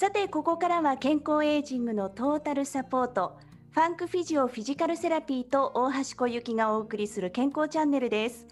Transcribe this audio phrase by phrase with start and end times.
[0.00, 3.36] さてここからは健康エイジングのトータルサポート
[3.72, 8.46] ファンクフィジオフィジカルセラピーと大橋小雪がお送りする健康チャンネルです。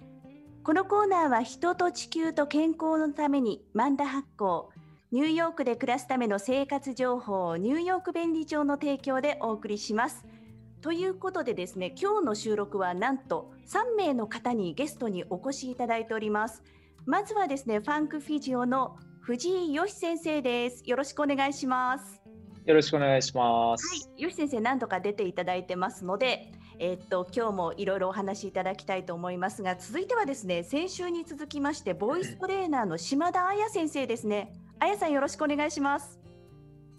[0.62, 4.68] このコーナーは人と地球と健康のためにマンダ発行
[5.10, 10.26] ニューヨークで暮らすための生活情報ニューヨーク便利帳の提供でお送りします。
[10.82, 16.62] ということでですね今日の収録はなんと3名の方にゲストにお越しいただいております。
[17.06, 20.82] まずはですねファンクフィジオの藤井よし先生です。
[20.86, 22.22] よろしくお願いします。
[22.64, 23.86] よろしくお願いします。
[23.86, 34.50] はい、よし先生何度か出ていただいてますので、えー、っと今日もいろいろお話しいただきたいと思いますが、続いてはですね、先週に続きましてボイストレーナーの島田彩先生ですね。
[34.78, 36.18] 彩さんよろしくお願いします。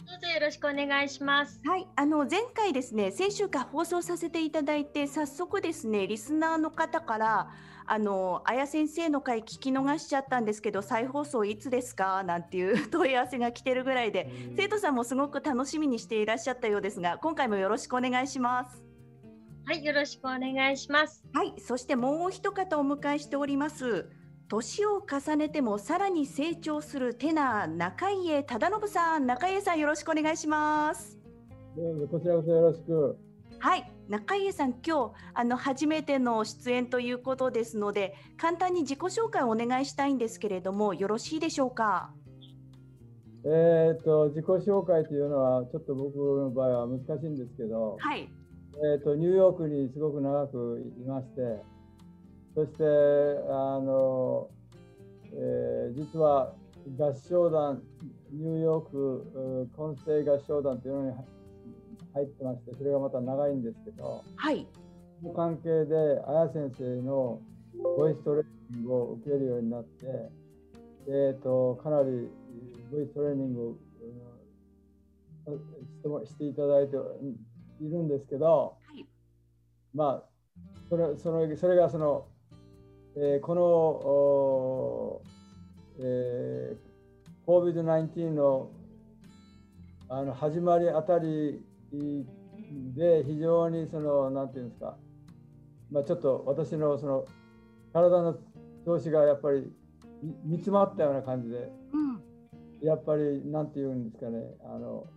[0.05, 1.59] どうぞよろしくお願いします。
[1.65, 7.49] はい、あの前回ですね、先週か放送させていただいて、早速ですね、リスナーの方から。
[7.91, 12.21] あの綾先生の回聞き逃しちゃったんですけど再放送いつですか？
[12.23, 18.83] なんていう問い合わせが来てるぐらいで生徒さんもすごく楽しみにしていらっしゃったようですが今回もよろしくお願いします。
[19.65, 21.23] はいよろしくお願いします。
[21.33, 24.07] はいそしてもう一方お迎えしております。
[24.47, 29.25] 年を重ねてもさらに成長するテナー中家忠信さん。
[29.25, 31.17] 中家さんよろしくお願いします。
[31.75, 33.17] どうぞこちらこそよろしく。
[33.59, 42.11] はい中家さん今日あの初めての出演ということですので簡単に自己紹介をお願いしたいんですけれどもよろしいでしょうか？
[43.45, 48.27] えーと、自己紹介というのはちょっと僕の場合は難しいんですけど、はい、
[48.83, 51.61] えーと、ニューヨークにすごく長くいまして
[52.55, 54.49] そしてあの、
[55.31, 56.53] えー、実は
[56.97, 57.83] 合唱団
[58.31, 61.15] ニューヨーク混声合唱団というのに
[62.13, 64.67] 入ってましてそれがまた長いんですけど、はい、
[65.21, 67.39] その関係で綾先生の
[67.97, 70.05] ボイストレーニングを受けるようになって、
[71.07, 72.29] えーと、かなり
[72.91, 73.77] ボイストレーニング
[76.05, 76.95] をしていただいて
[77.81, 79.05] いるんですけど、はい、
[79.93, 80.29] まあ
[80.89, 82.25] それそのそれがその、
[83.15, 85.21] えー、こ
[85.99, 88.71] の、えー、COVID-19 の
[90.11, 94.97] あの始まりあたりで非常にその何て言うんですか、
[95.91, 97.25] まあ、ちょっと私のその
[97.93, 98.37] 体の
[98.85, 99.71] 調子がやっぱり
[100.45, 101.71] 煮詰まったような感じで、
[102.81, 104.39] うん、やっぱり何て言うんですかね。
[104.63, 105.07] あの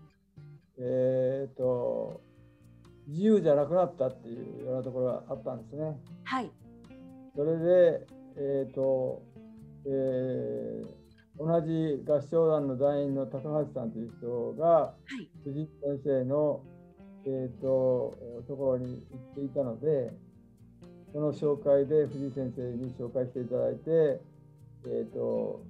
[0.78, 2.22] えっ、ー、と
[3.08, 5.98] 自由じゃなくなったっていうようなところがあったんですね。
[6.24, 6.50] はい、
[7.34, 8.06] それで、
[8.36, 9.22] えーと
[9.84, 11.01] えー
[11.38, 16.62] 同じ合唱団の団員の高橋さんという人が、はい、藤井先生の、
[17.24, 18.16] えーと、
[18.46, 20.12] ところに行っていたので
[21.12, 24.20] その紹介で藤井先生に紹介していただいて、
[24.86, 25.62] えーと、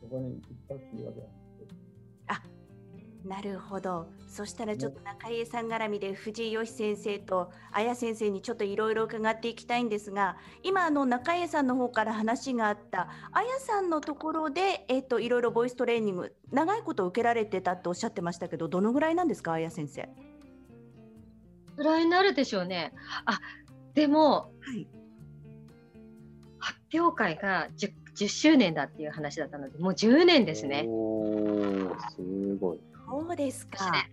[0.00, 1.41] そこに行ったっていうわけなんです。
[3.24, 4.08] なるほど。
[4.28, 20.08] そしたらちょっと中江さん絡みで藤井義先生と綾先生にちょっといろいろ伺っていきたいんですが、今あの中江さんの方から話があった綾さんのところでえっ、といろいろボイストレーニング長いこと受けられてたとおっしゃってましたけど、どのぐらいなんですか綾先生？
[21.76, 22.92] ぐらいになるでしょうね。
[23.24, 23.40] あ、
[23.94, 24.88] でも、はい、
[26.58, 30.86] 発表会が 10, 10周年だっていう話だったので、もう10年ですね。
[30.88, 32.80] おすごい。
[33.06, 34.06] そうですか。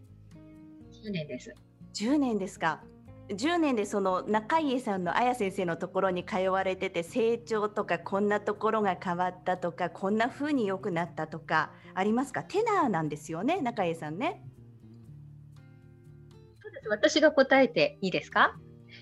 [1.05, 1.53] 10年です。
[1.93, 2.81] 10年ですか。
[3.29, 12.41] 10年でその中家さんの綾先生のところに通われてて成長とかこんなところが変わったとかこんな風に良くなったとかありますか？
[12.43, 14.41] テナーなんですよね中家さんね。
[16.61, 18.55] そうです私が答えていいですか？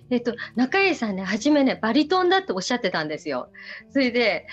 [0.10, 3.50] えっと、中家さんね、初めね、バリトンだっておっしゃってたんですよ。
[3.92, 4.46] それで、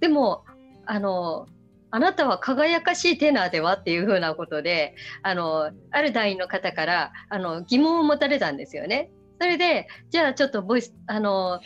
[0.00, 0.44] でも、
[0.86, 1.46] あの、
[1.90, 9.10] あなたは輝かしいテナーではっていうふうなことであのある団員の方からあの疑問を持たれたんですよね。
[9.40, 11.60] それでじゃあちょっとボイスあの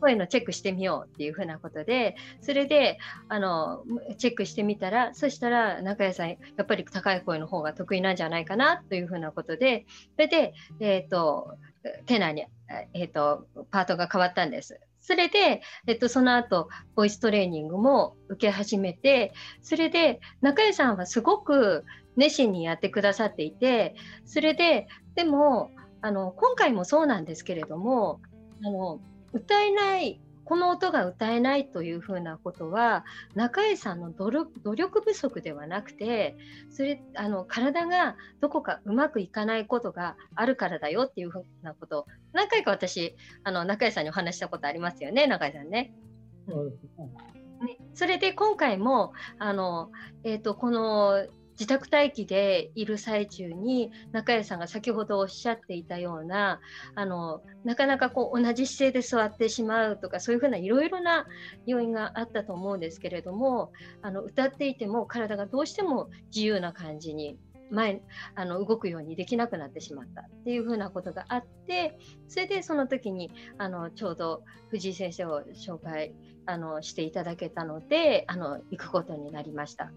[0.00, 2.98] 声のチェックしてみようっていうふうなことでそれで
[3.30, 3.82] あの
[4.18, 11.56] チェックしてみたらそしたら中谷さんやっぱり高い声の方が得意なんじゃないかなというふうなことでそれで、えーと、
[12.04, 12.44] テナーに、
[12.92, 14.78] えーとパートが変わったんです。
[15.08, 19.32] それで、えっと、その後ボイストレーニングも受け始めて
[19.62, 21.86] それで中江さんはすごく
[22.18, 23.94] 熱心にやってくださっていて
[24.26, 25.70] それででも
[26.02, 28.20] あの今回もそうなんですけれども
[28.62, 29.00] あの
[29.32, 33.04] 歌えないこの音が歌えないというふうなことは
[33.34, 36.38] 中江さんの努力不足ではなくて
[36.70, 43.14] それあの体がどこかうまくいかないことがあるからだよっていうふうなことを何回か私
[43.44, 45.92] あの中江さんにお話したことありますよね中江さんね。
[46.46, 49.90] ねそれで今回もあの、
[50.24, 51.26] えーと、この
[51.58, 56.60] 自宅待機でいる最中に中谷さんが先ほどおっしゃっていたような
[56.94, 61.26] あのなかなかこう同じ姿勢で座ってしまうとかそういうふうないろいろな
[61.66, 63.72] 要因があったと思うんですけれども
[64.02, 67.36] あの歌っていても体がどうしても自由な感じに
[67.70, 68.02] 前
[68.36, 76.14] あの動くようにできなくなってしまったっていうふうなことがあってそれでその時にあのちょうど藤井先生を紹介
[76.46, 79.90] あのしていただけたのであの行くことになりました。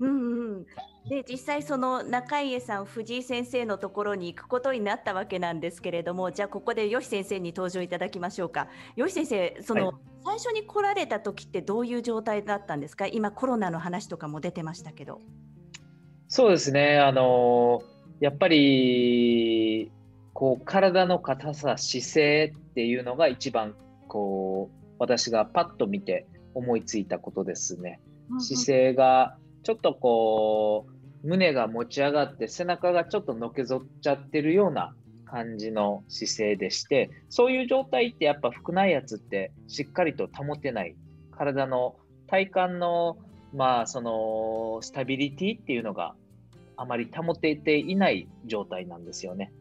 [0.00, 0.66] うんうん、
[1.08, 8.68] で実際その中家さん藤井先生のところに行くことになったわけなんですけれどもじゃあここで吉先生に登場いただきましょうか。
[8.96, 13.06] 吉先生その、はい、最初に来られた時ってどういう状態だったんですか？
[13.06, 15.20] 今コロナの話とかも出てましたけど。
[16.26, 16.98] そうですね。
[16.98, 17.82] あの
[18.20, 19.92] やっぱり
[20.32, 23.76] こう体の硬さ姿勢っていうのが一番
[24.08, 28.00] こう私がパッと見て思いついたことですね。
[28.40, 30.86] 姿勢がちょっとこ
[31.24, 34.94] う胸が持ち上がって背中がちょっとのけぞっちゃってるような
[35.24, 40.94] 感じの姿勢でしてそういう状態ってやっぱ腹内圧ってしっかりと保てない
[41.32, 41.96] 体の
[42.28, 43.16] 体幹の
[43.52, 46.14] まあそのスタビリティっていうのが
[46.76, 49.52] あまり保てていない状態なんですよね。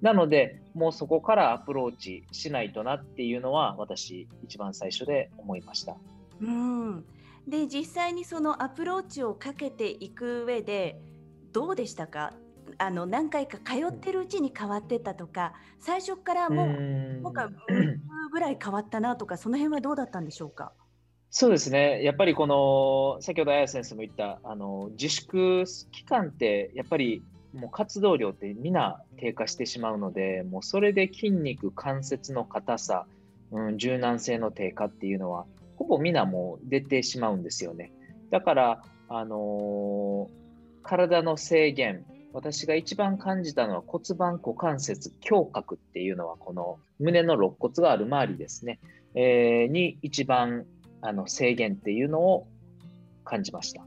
[0.00, 5.96] なので、もうそこからアプローチしないとなっていうのは、私、一番最初で思いました。
[6.40, 7.04] うん
[7.46, 11.00] で実際にそのアプローチをかけていく上で
[11.52, 12.32] どうでしたか？
[12.78, 16.66] あの何回か通ってるうちに変わってたとか最初からもう
[17.22, 17.50] なんか
[18.30, 20.72] ぐらい変わったなとかその辺はどうだったんでしょうか？
[21.32, 27.22] そうですね、やっぱりこの先ほど綾先生も言ったあの自粛期間ってやっぱり
[27.52, 33.06] もう活動量って皆低下してしまうので、もうそれで筋肉、関節の硬さ、
[33.50, 35.59] うん、柔軟性の低下っていうのは、ほ
[35.90, 37.92] ぼ皆もう出てしまうんですよね。
[38.30, 40.32] だから、あのー、
[40.82, 48.78] 体の制限、私が一番感じたのは骨盤股関節胸郭っていうのは、この胸の肋骨がある周りですね、
[49.14, 50.64] えー、に一番
[51.02, 52.46] あの制限っていうのを
[53.24, 53.84] 感じました。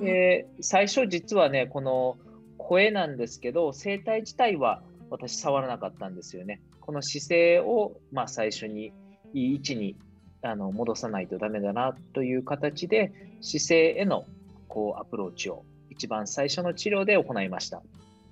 [0.00, 2.18] で最初実はねこの
[2.58, 6.60] 声なんですけど、声帯自体は私触らなかったんですよね。
[6.80, 8.92] この姿勢を、まあ、最初に
[9.32, 9.96] いい位置に
[10.44, 14.26] あの戻さないとダメだなという形で姿勢への
[14.68, 17.82] こうアプローチを一番最初の治療で行いました。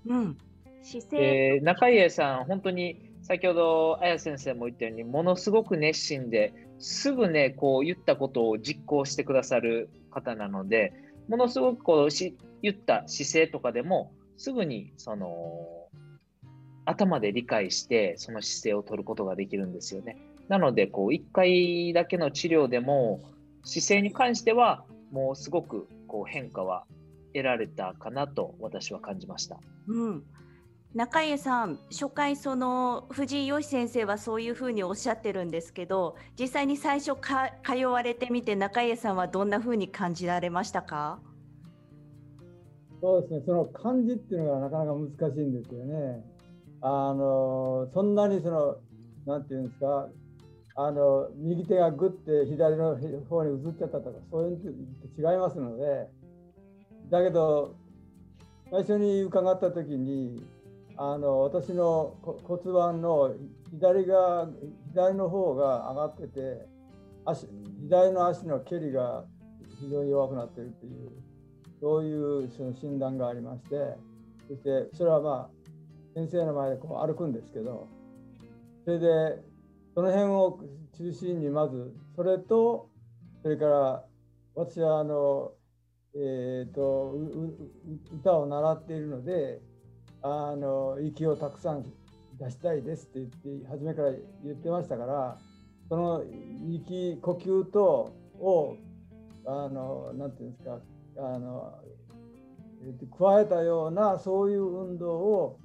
[0.06, 0.36] うん、
[0.82, 1.16] 姿勢、
[1.56, 10.92] えー、中家さん、本当に先ほど綾先生も言ったようにものすごく熱心ですぐねこう言ったことを実行してくださる方なので
[11.28, 15.30] ものすごくこうし言った姿勢とかでもすぐにその
[16.84, 20.16] 頭で理解してその姿勢を取ることができるんですよね。
[20.52, 23.22] なのでこう1回だけの治療でも
[23.64, 26.84] 姿勢に関してはもうすごくこう変化は
[27.32, 29.58] 得られたかなと私は感じました。
[29.88, 30.22] うん
[30.94, 41.18] 中家さん、初回、その藤井義先生はそういうふうにおっしゃってるんですけど、実際に最初か通われてみて、中家さんはどんなふうに感じられましたか？
[43.00, 46.22] そうですね、その漢字っていうのがなかなか難しいんですよね。
[46.82, 48.76] あのそんなにその、
[49.24, 50.08] なんていうんですか、
[50.74, 52.96] あの右手がぐって左の
[53.28, 54.62] 方に移っちゃったとか、そういうの
[55.14, 56.08] と違いますので、
[57.10, 57.74] だけど、
[58.70, 60.42] 最初に伺った時に、
[60.96, 63.34] あの私の骨盤の
[63.72, 64.48] 左が
[64.92, 66.66] 左の方が上がってて
[67.24, 67.46] 足
[67.82, 69.24] 左の足の蹴りが
[69.80, 71.10] 非常に弱くなってるっていう
[71.80, 73.76] そういうその診断がありまして
[74.48, 75.50] そしてそれはまあ
[76.14, 77.88] 先生の前でこう歩くんですけど
[78.84, 79.42] それで
[79.94, 80.60] その辺を
[80.96, 82.88] 中心にまずそれと
[83.42, 84.04] それから
[84.54, 85.52] 私はあの、
[86.14, 87.14] えーと、
[88.14, 89.60] 歌を習っているので
[90.22, 91.84] あの息をたくさん
[92.38, 94.10] 出したいですって言って初めから
[94.44, 95.38] 言ってましたから
[95.88, 96.24] その
[96.70, 98.76] 息呼吸とを
[99.44, 100.78] あのなんていうんですか
[101.18, 101.74] あの
[103.18, 105.58] 加えたようなそういう運動を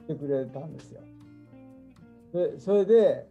[0.00, 1.00] してくれたんですよ。
[2.32, 3.26] でそれで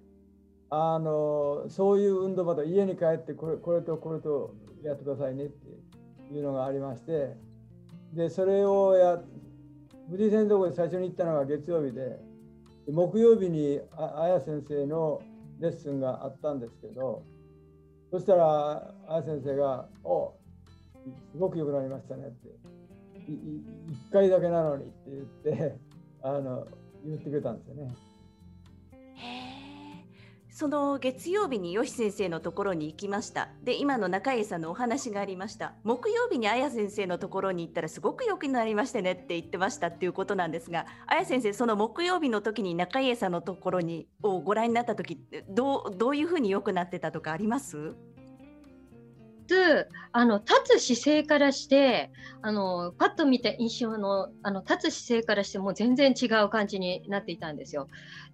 [0.73, 7.35] あのそういう運動また家に帰ってこれこれとこれとやってくださいねっていうのがありまして
[8.13, 9.21] でそれをや
[10.09, 12.17] 藤井先生のところで最初に行ったのが月曜日で
[12.89, 15.21] 木曜日にあや先生の
[15.59, 17.21] レッスンがあったんですけど
[18.09, 20.33] そしたらあや先生が「お
[21.33, 22.47] すごく良くなりましたね」って
[23.27, 25.75] 「1回だけなのに」って言って
[26.21, 26.65] あの
[27.05, 28.10] 言ってくれたんですよね。
[30.53, 33.49] その月曜日に吉先生のところに行きました。
[33.63, 35.73] で、今の中江さんのお話がありました。
[35.83, 45.17] 木曜日に綾先生のところに行ったらすごく良くなりましたねって言ってましたっていうことなんですが、綾先生、その木曜日の時に中江さんのところにをご覧になった時
[45.49, 47.95] どうどういうふうに良くなってたとかあります？
[50.13, 52.09] あの立つ姿勢からして
[52.41, 57.89] あのパッと見た印象のあの立つ姿勢からしても全然違う感じになっていたんですよ。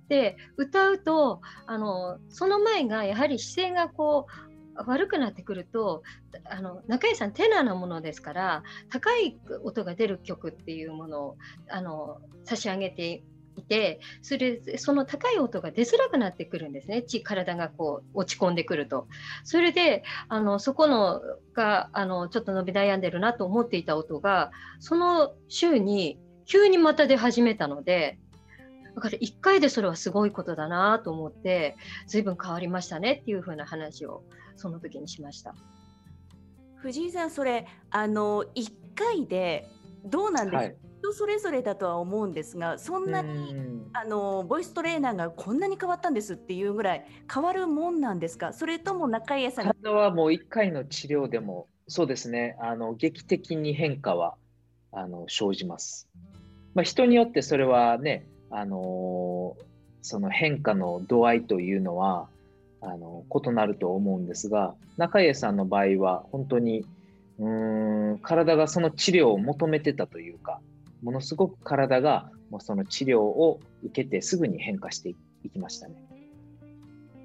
[0.10, 4.48] で歌うとあのその前がやはり姿勢がこう
[4.86, 6.04] 悪くなってくると
[6.46, 11.38] あの中井さんテナーなものですから高い音が出る曲っていうものを
[11.70, 13.24] あの差し上げて
[13.58, 17.04] いてそれその高い音が出づらくなってくるんですね。
[17.24, 19.08] 体がこう落ち込んでくると。
[19.44, 21.22] それであのそこの
[21.54, 28.20] があのちょっと伸び悩んでるなと思っていた音がその週に急にまた出始めたので
[28.98, 31.78] だから1回でそれはすごいことだなと思って
[32.08, 34.24] 随分変わりましたねっていう風な話を
[34.56, 35.54] その時にしました。
[36.78, 39.68] 藤井さんそれあの1回で
[40.04, 40.76] どうなんですか、はい。
[41.00, 43.56] 人それぞれだとは思うんですがそんなに
[43.94, 48.52] あのボイストレーナーがこんなに変わったんですっていうぐらい変わるもんなんですか？
[48.52, 52.58] それとも中家さん体はもう1回の治療でもそうですね。
[52.60, 54.38] あの劇的に変化は
[54.92, 56.10] あの生じます、
[56.74, 59.56] まあ、人によってそれはねあの
[60.02, 62.28] その変化の度合いというのは
[62.82, 66.86] あの異なると思うんですが中家さんの場合は本当に
[67.40, 70.60] うん体がその治療を求めてたというか
[71.04, 75.10] ものすごく体がもうその治療を受けてすぐに変化して
[75.44, 75.96] いきましたね。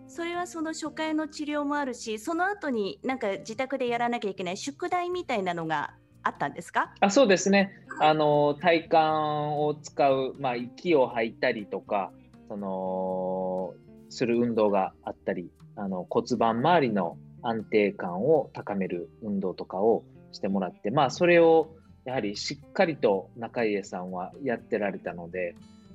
[0.08, 6.94] それはその初回の治療もあるし、その後になんか自宅でやらなきゃいけない宿題みたいなのがあったんですか？
[7.00, 7.72] あそうですね。
[8.00, 12.10] あの体幹を使う、まあ、息を吐いたりとか、
[12.48, 13.74] その
[14.08, 21.74] する運動があったり、あの骨盤周りの安定感を高める運動とかをしてもらって、まあ、それを
[22.04, 25.54] やはりしっかりと中家さんはやってられたので、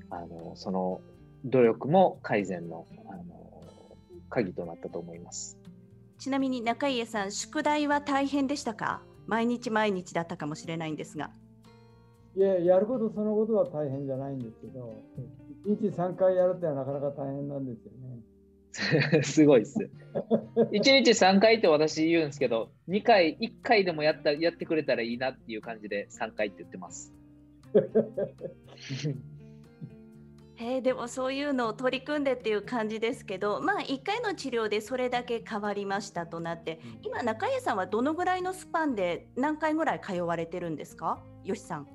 [0.10, 1.01] あのその
[1.46, 3.24] 努力も改善のあの
[4.29, 5.57] 鍵となったと思います。
[6.17, 9.01] ちなみに中家さん、宿題は大変でしたか？
[9.27, 11.29] 毎日毎日だったかもしれないんですが。
[12.36, 14.93] いや、やることそのことは大変じゃないんですけど、
[15.65, 19.24] 1日3回やるってのはなかなか大変なんですよね。
[19.24, 19.89] すごいっす。
[20.55, 27.13] 1日3回って私言うんですけど、2回、1回でもやったやってくれたらいいなっていう感じで3回って言ってます。
[30.60, 41.88] えー、でもそういうのを取り組んでっていう感じですけど、まあ、1回の治療でそれだけ変わりましたとなって、今、中家さんはどのぐらいのスパンで何回ぐらい通われてるんですか、よしさん。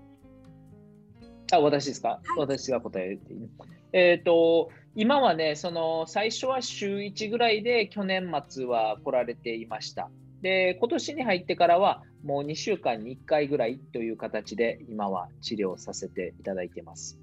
[1.53, 3.49] あ私ですか、はい、私が答えていい。
[3.93, 10.09] えっ、ー、と、今はね、その最初は週1ぐらいで去年末は来られていました。
[10.41, 17.22] で、今年に入ってからはもう2週間に1回ぐらいという形で今は治療させていただいています。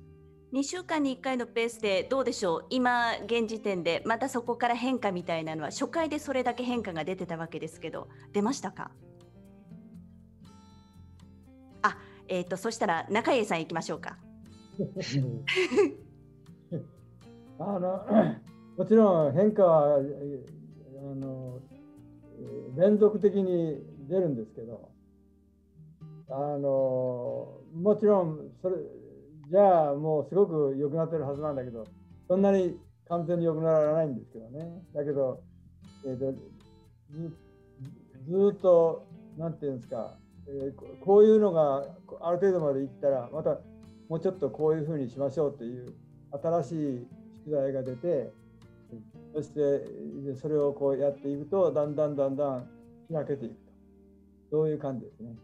[0.52, 2.66] 2週間に1回のペースでどうでしょう？
[2.72, 8.90] 今現時点でまたそこから変化みたいなのは初回でそれだけ変化が出てたわけですけど出ましたか？
[11.84, 14.18] あえっ、ー、とそしたら中家さんいきましょうか。
[17.60, 18.06] あの
[18.78, 20.00] もちろん変化はあ
[21.16, 21.60] の
[22.76, 24.90] 連続的に出るんですけど
[26.30, 28.78] あのもちろんそれ
[29.50, 31.86] じゃあもうすごく良くなってるはずなんだけど
[32.28, 32.78] そんなに
[33.08, 35.42] 完全に良くならないんですけどねだけど、
[36.06, 36.34] えーと、
[38.28, 40.16] ずっと何て言うんですか、
[40.48, 41.84] えー、こういうのが
[42.22, 43.58] ある程度までいったらまた
[44.08, 45.96] もうちょっとこういうふうにしましょうっていう
[46.32, 47.08] 新しい
[47.46, 48.32] 宿題が出て
[49.34, 52.68] そしてそれをこうやっていくとだんだんだんだん
[53.12, 53.72] 開けていくと
[54.52, 55.36] そういう感じですね。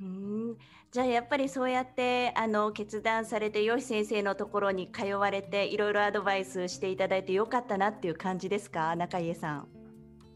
[0.00, 0.56] うん
[0.90, 8.96] じゃあやっぱりそうやってあの決断されてよし先生のところに通われていろいろアドバイスしていただいてよかったなっていう感じですか？
[8.96, 9.68] 中家さん。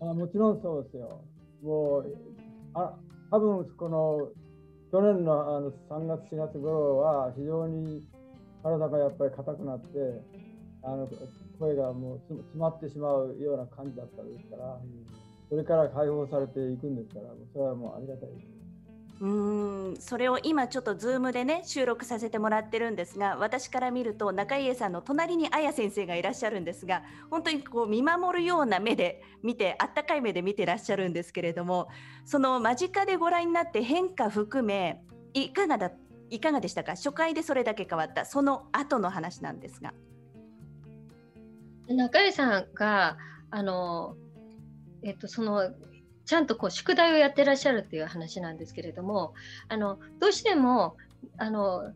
[0.01, 1.21] あもちろんそうですよ。
[1.63, 2.17] もう
[2.75, 2.95] あ
[3.31, 4.29] 多分この
[4.93, 8.05] 去年のあの3月4月頃は非常に
[8.63, 10.23] 体がやっぱり硬くなって
[10.83, 11.09] あの
[11.59, 14.79] 声がもう詰まってしまうような感じだったですから、
[15.49, 18.64] それから解放されていくんですから、それはもうありがたいです。
[19.21, 19.29] う
[19.93, 31.89] んそれを今ちょっとズームでね収録させてもらってるんですが私から見ると中家さんの隣に綾先生がいらっしゃるんですが本当にこう見守るような目で見てあったかい目で見てらっしゃるんですけれども
[32.25, 35.01] その間近でご覧になって変化含め
[35.33, 35.93] いかがだ
[36.31, 36.93] いかがでしたか？
[36.93, 39.95] 初回でそれだけ変わったその後の話なんですが。
[41.87, 43.17] 中江さんが
[43.51, 44.17] あの、
[45.03, 45.71] えっと、その
[46.25, 49.35] ちゃんとこう宿題をやってらっしゃるっていう話なんですけれども
[49.69, 50.97] あのどうしても
[51.39, 51.93] あの、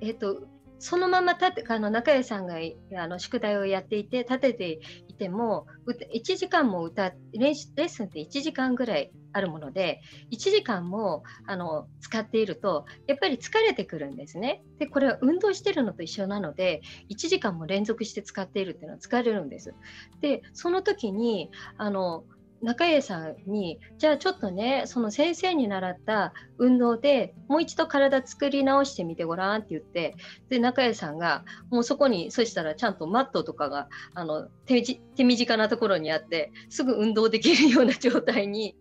[0.00, 0.46] えっと、
[0.78, 2.56] そのまま立てあの中江さんが
[2.96, 10.00] あの宿題をやっていて立てていても1時間も歌レッスンって1時間ぐらいあるもので
[10.32, 14.62] 1時間もあの使っているとやっぱり疲れてくるんですね。
[14.78, 19.74] でこれは運動してるのと一緒なので1時間も連続して使っているっていうのは疲れるんです。
[20.20, 22.24] でその時にあの
[22.66, 30.16] 中家さんにじゃあちょっとねその先生に習った運動でもう一度体作り直してみてごらんって言って
[30.48, 38.76] で中家さんがもうそこにそしたらちゃんとマットとかがあの手手短なところにあってすぐ運動できるような状態に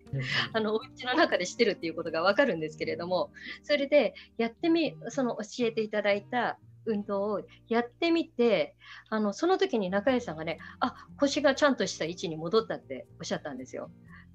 [0.54, 3.30] あのお家の中でしてるっていうことが分かるんですけれども
[3.62, 8.76] それでやってみその教えていただいた運動をやってみて
[9.10, 13.90] あのその時に中江さんがねあ腰がちゃんとした位置に戻ったっておっしゃったんですよ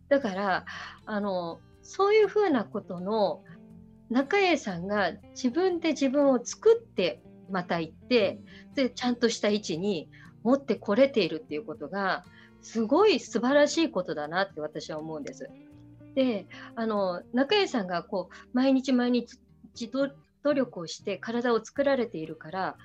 [0.09, 0.65] だから
[1.07, 3.43] あのそういうふうなことの
[4.11, 8.41] 中江さんが自分で自分を作ってまた行って
[8.75, 10.09] でちゃんとした位置に
[10.43, 12.25] 持ってこれているっていうことが
[12.61, 15.49] すごい素晴らしいことだなって私は思うんです。
[16.15, 19.39] であの中江さんがこう毎日毎日
[20.43, 22.77] 努力をして体を作られているから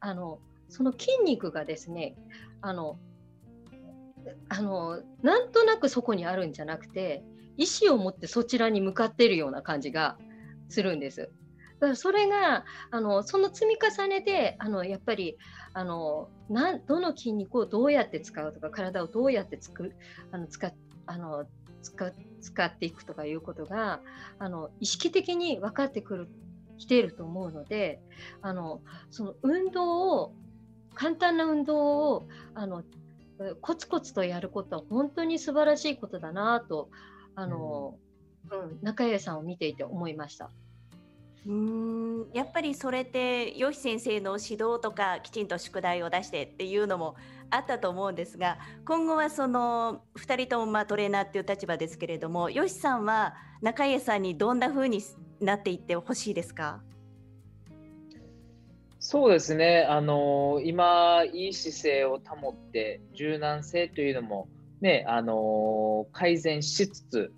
[0.00, 2.14] あのその筋肉がですね
[2.60, 2.98] あの
[4.48, 7.24] あのなんとなくそこにあるんじゃなくて
[7.56, 10.16] 意思を持ってそちらに向かっているような感じが
[10.68, 11.30] するんです。
[11.80, 15.38] だからそれがあのその積み重ねであのやっぱり
[15.74, 19.94] あのなどの筋肉をどうやって使うとか体をどうやってつく
[20.32, 20.72] あの使
[21.06, 21.46] あの
[21.82, 24.00] 使っていくとかいうことが
[24.38, 26.28] あの意識的に分かってくる
[26.78, 28.00] 来ていると思うので
[28.42, 28.80] あの
[29.10, 30.34] その運動を
[30.94, 32.82] 簡単な運動をあの
[33.60, 36.90] コツコツとやることは本当に素晴らしいことだなと
[37.34, 37.96] あの、
[38.50, 40.50] うん、うん、中江さんを見ていて思いました。
[41.46, 47.16] うんやっぱりそれって吉先生の指導とかきちんと宿題を出してっていうのも
[47.48, 55.00] あったと思うんですが今後はその2人ともまあトレーナーっていう立場ですけれども吉さんは中江さんにどんなふうに
[55.40, 56.82] なっていってほしいですか？
[59.00, 64.48] そうですね、あの今、いい姿勢を保って、柔軟性というのも、
[64.80, 67.32] ね、あの改善しつつ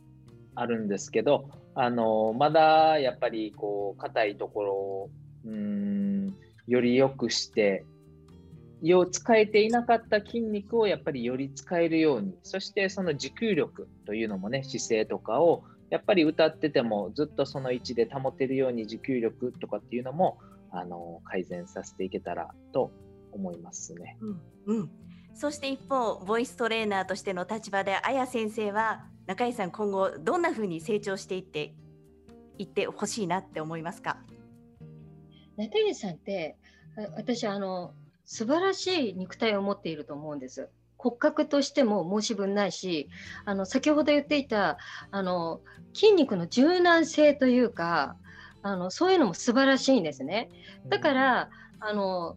[0.55, 5.11] あるんですけど、あのまだやっぱりこう硬いところを
[5.45, 6.35] うん
[6.67, 7.85] より良くして、
[8.83, 20.39] を使えていなかった筋肉をやっぱりより使えるように、そしてその持久力というのもね、姿勢とかをやっぱり歌っててもずっとその位置で保てるように持久力とかっていうのも
[20.71, 22.93] あの改善させていけたらと
[23.33, 24.17] 思いますね。
[24.67, 24.91] うん、うん、
[25.35, 31.75] そして一方ボイストレーナーとしての立場であや先生は中井さん今後どんなふうに成長していって
[32.59, 34.19] いってほしいなって思いますか？
[35.57, 36.57] 中井さんって
[37.17, 40.69] 私あの素晴らしい肉体を持っていると思うんです。
[41.03, 43.09] 骨格としても申し分ないし
[43.47, 44.77] あの先ほど言っていた
[45.11, 45.61] あの
[45.95, 48.17] 筋肉の柔軟性というか
[48.63, 50.51] あのそういうのも素晴らしいんですね。
[50.91, 52.37] だからあの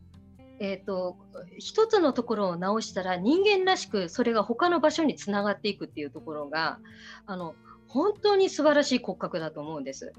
[0.59, 1.17] えーと、
[1.57, 6.79] 一つのところを直したら人間らしくそれが他の場所につながっていくっていうところが
[7.25, 7.55] あの
[7.89, 10.13] 本当に素晴らしい骨格だと思うんです。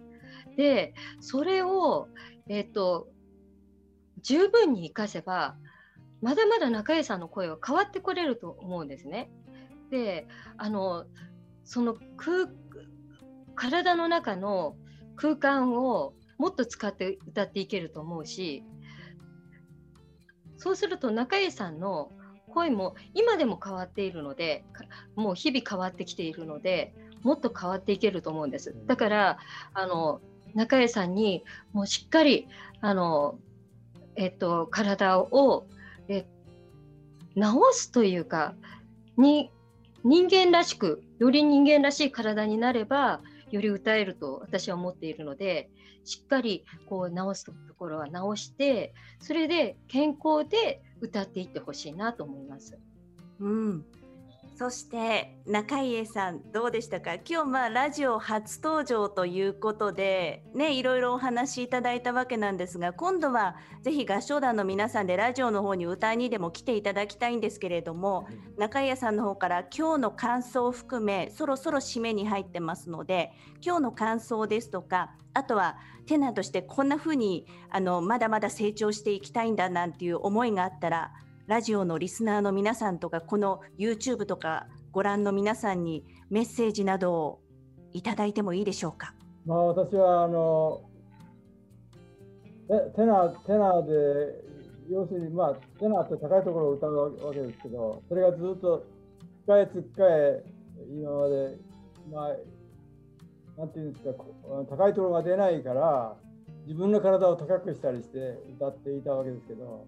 [0.57, 2.09] でそれを、
[2.49, 3.09] えーと
[4.25, 5.55] 十分に生かせば
[6.25, 9.31] まだまだ中江さんの声は変わってこれると思うんですね。
[9.91, 11.05] であの
[11.65, 12.49] その空
[13.55, 14.75] 体の中の
[15.17, 18.65] 空間をもっと使って歌っていけると思うし
[20.57, 22.11] そうすると中江さんの
[22.49, 24.65] 声も今でも変わっているので
[25.17, 28.75] もう日々変わってきているのでもっと変わっていけると思うんです。
[28.87, 29.39] だから
[29.75, 30.23] あの
[30.55, 32.49] 中江さんにもうしっかり
[32.81, 33.39] あの、
[34.17, 35.74] えっと、体をえ
[37.35, 38.55] 直すというか
[39.17, 39.51] に
[40.03, 43.21] 人間らしくより人間らしい体になれば
[43.51, 45.71] より歌えると私は思っているので
[46.05, 52.79] しっかりこう直すところは直してそれで健康で歌っていってほしいなと思います。
[53.41, 53.85] うん
[54.57, 57.15] そして中家さんどうでしたか？
[57.15, 81.13] 今日まあラジオ初登場ということでねいろいろお話しいただいたわけなんですが今度はぜひ合唱団の皆さんでラジオの方に歌いにでも来ていただきたいんですけれども、中家さんの方から今日の感想を含めそろそろ締めに入ってますので今日の感想ですとかあとはテナーとしてこんな風にあのまだまだ成長していきたいんだなんていう思いがあったら
[81.47, 87.41] ラジオのリスナーの皆さんとかこの YouTube とかご覧の皆さんにメッセージなどを
[87.93, 89.15] いただいてもいいでしょうか？
[89.45, 90.81] まあ、私はあの
[92.97, 93.93] テナーテナで
[94.89, 96.95] 要するに、まあ、テナって高いところを歌う
[97.27, 98.87] わけですけどそれがずっと
[99.43, 100.43] つかえつっかえ
[100.91, 101.57] 今まで、
[102.11, 102.29] ま
[103.57, 104.15] あ、なんていうんですか
[104.71, 106.17] 高いところが出ないから
[106.67, 109.87] 自分の体を高くしたりして歌っていたわけですけど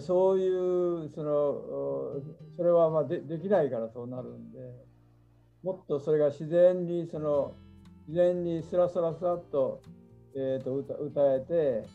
[0.00, 2.20] そういうその
[2.56, 4.58] それはまあでできないからそうなるんで
[5.62, 7.54] もっとそれが自然にその
[8.08, 9.82] 自然にスラスラスラっと,、
[10.34, 11.86] えー、と歌歌えて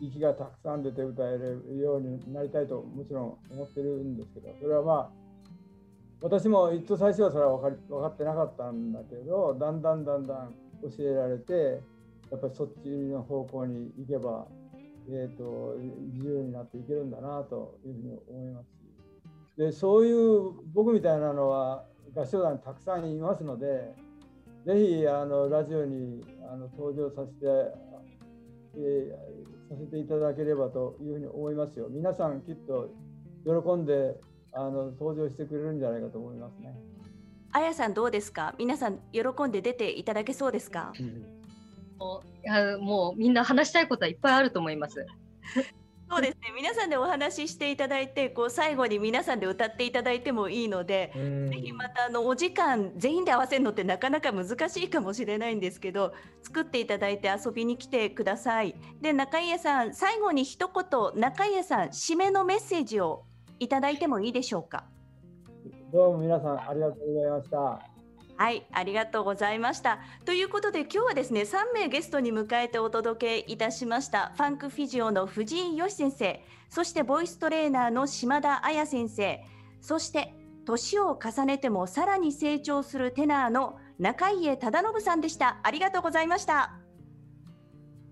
[0.00, 5.10] 息がたくさん出て歌えるようになりたいともちろん思ってるんですけどそれはまあ
[6.20, 11.80] 私も一と最初はそれは分かり分かってなかったんだけどだんだんだんだん教えられて
[12.30, 14.46] やっぱりそっちの方向に行けば、
[15.10, 15.76] えーと、
[16.14, 18.74] 自由になっていけるんだなというふうに思いますし
[19.58, 21.84] でそういう僕みたいなのは
[22.16, 23.92] 合唱団にたくさんいますので
[24.66, 27.46] ぜひあのラジオにあの登場させて、
[28.78, 31.88] えー、させていただければというふうに思いますよ。
[31.90, 32.88] 皆さんきっと
[33.44, 34.18] 喜んで
[34.52, 36.74] あの登場してくれるんじゃないかと思いますね。
[37.52, 38.54] あやさんどうですか？
[38.58, 41.26] 皆さん喜んで出ていただけそうですか、うん、
[42.44, 45.06] いやもうみんな話したいことはいっぱいあると思います。
[46.10, 56.12] そうですね皆さんでお話ししていただいてこう最後に皆さんで歌っていただいてもいいのでぜひまたあのお時間全員で合わせるのってなかなか難しいかもしれないんですけど
[56.42, 58.76] 作っていただいて遊びに来てください。
[59.00, 63.24] で中家さん最後に一言中家さん締めのメッセージを
[63.58, 64.84] いただいてもいいでしょうか？
[65.90, 67.93] どうも皆さんありがとうございました。
[68.36, 70.00] はい、ありがとうございました。
[70.24, 74.32] ということで今日はですね、3名ゲストに迎えてお届けいたしました。
[74.36, 79.40] ファンクフィジオの藤井義先生、そしてボイストレーナーの島田彩先生、
[79.80, 85.60] そして年を重ねてもさらに成長するテナーの中家忠信さんでした。
[85.62, 86.74] ありがとうございました。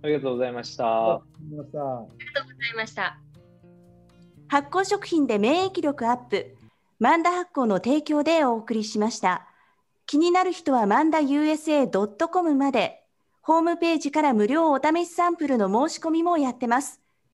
[0.02, 0.84] ありがとうございました。
[1.14, 3.18] ありがとうございました。
[4.48, 6.54] 発酵食品で免疫力アップ、
[7.00, 9.48] マンダ発酵の提供でお送りしました。
[10.06, 13.02] 気になる人はマンダ USA.com まで、
[13.42, 17.01] ホームページから無料お試しサンプルの申し込みもやってます。